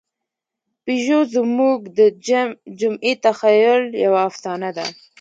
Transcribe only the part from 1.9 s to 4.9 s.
د جمعي تخیل یوه افسانه ده.